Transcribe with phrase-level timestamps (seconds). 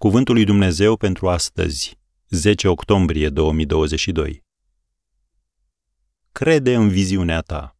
[0.00, 4.44] Cuvântul lui Dumnezeu pentru astăzi, 10 octombrie 2022.
[6.32, 7.76] Crede în viziunea ta.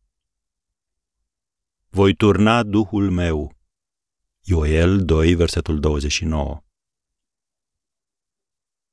[1.88, 3.56] Voi turna Duhul meu.
[4.41, 6.62] Ioel 2, versetul 29.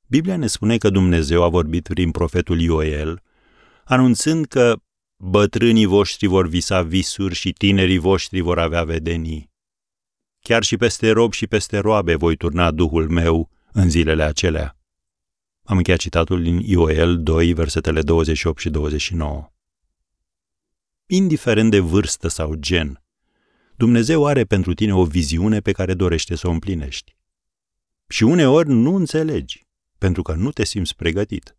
[0.06, 3.22] Biblia ne spune că Dumnezeu a vorbit prin profetul Ioel,
[3.84, 4.80] anunțând că
[5.16, 9.50] bătrânii voștri vor visa visuri și tinerii voștri vor avea vedenii.
[10.48, 14.76] Chiar și peste rob și peste roabe voi turna Duhul meu în zilele acelea.
[15.64, 19.52] Am încheiat citatul din Ioel 2, versetele 28 și 29.
[21.06, 23.02] Indiferent de vârstă sau gen,
[23.76, 27.16] Dumnezeu are pentru tine o viziune pe care dorește să o împlinești.
[28.06, 29.66] Și uneori nu înțelegi,
[29.98, 31.56] pentru că nu te simți pregătit.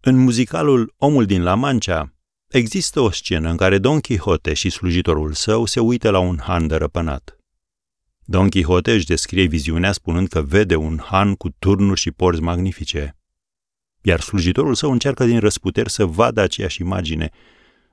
[0.00, 2.14] În muzicalul Omul din La Mancha
[2.46, 6.66] există o scenă în care Don Quixote și slujitorul său se uită la un han
[6.66, 7.35] dărăpânat.
[8.28, 13.16] Don Quixote își descrie viziunea spunând că vede un han cu turnuri și porți magnifice.
[14.02, 17.30] Iar slujitorul său încearcă din răsputeri să vadă aceeași imagine,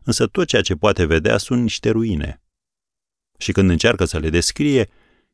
[0.04, 2.42] însă tot ceea ce poate vedea sunt niște ruine.
[3.38, 4.90] Și când încearcă să le descrie,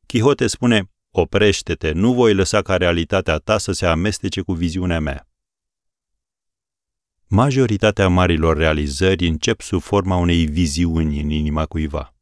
[0.06, 5.28] Quixote spune, oprește-te, nu voi lăsa ca realitatea ta să se amestece cu viziunea mea.
[7.28, 12.14] Majoritatea marilor realizări încep sub forma unei viziuni în inima cuiva.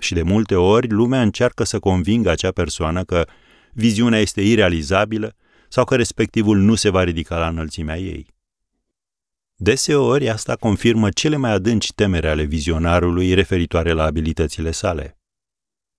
[0.00, 3.26] Și de multe ori lumea încearcă să convingă acea persoană că
[3.72, 5.36] viziunea este irealizabilă
[5.68, 8.26] sau că respectivul nu se va ridica la înălțimea ei.
[9.56, 15.18] Deseori asta confirmă cele mai adânci temere ale vizionarului referitoare la abilitățile sale.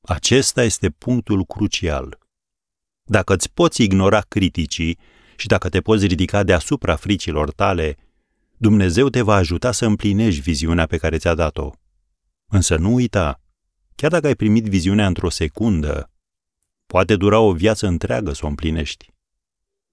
[0.02, 2.18] Acesta este punctul crucial.
[3.04, 4.98] Dacă îți poți ignora criticii
[5.36, 7.98] și dacă te poți ridica deasupra fricilor tale,
[8.58, 11.72] Dumnezeu te va ajuta să împlinești viziunea pe care ți-a dat-o.
[12.48, 13.42] Însă nu uita,
[14.02, 16.10] Chiar dacă ai primit viziunea într-o secundă,
[16.86, 19.14] poate dura o viață întreagă să o împlinești.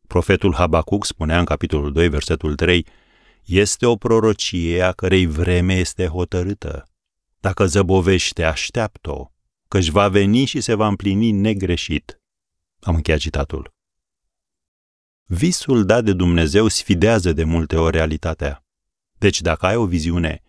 [0.06, 2.86] Profetul Habacuc spunea în capitolul 2, versetul 3,
[3.44, 6.88] este o prorocie a cărei vreme este hotărâtă.
[7.40, 9.30] Dacă zăbovește, așteaptă-o,
[9.68, 12.20] căci va veni și se va împlini negreșit.
[12.80, 13.74] Am încheiat citatul.
[15.24, 18.64] Visul dat de Dumnezeu sfidează de multe ori realitatea.
[19.18, 20.42] Deci dacă ai o viziune,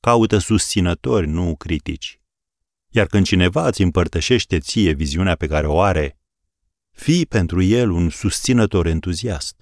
[0.00, 2.19] caută susținători, nu critici.
[2.90, 6.18] Iar când cineva îți împărtășește ție viziunea pe care o are,
[6.90, 9.59] fii pentru el un susținător entuziast.